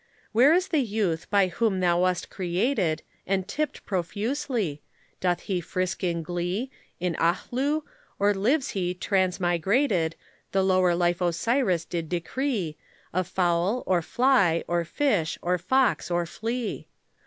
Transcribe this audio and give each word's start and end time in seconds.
Where 0.31 0.51
is 0.51 0.69
the 0.69 0.79
youth 0.81 1.29
by 1.29 1.45
whom 1.49 1.79
thou 1.79 2.01
wast 2.01 2.31
created 2.31 3.03
And 3.27 3.47
tipped 3.47 3.85
profusely? 3.85 4.81
Doth 5.19 5.41
he 5.41 5.61
frisk 5.61 6.03
in 6.03 6.23
glee 6.23 6.71
In 6.99 7.13
Aahlu, 7.17 7.83
or 8.17 8.33
lives 8.33 8.71
he, 8.71 8.95
transmigrated, 8.95 10.15
The 10.53 10.63
lower 10.63 10.95
life 10.95 11.21
Osiris 11.21 11.85
did 11.85 12.09
decree, 12.09 12.77
Of 13.13 13.27
fowl, 13.27 13.83
or 13.85 14.01
fly, 14.01 14.63
or 14.67 14.83
fish, 14.85 15.37
or 15.43 15.59
fox, 15.59 16.09
or 16.09 16.25
flea? 16.25 16.87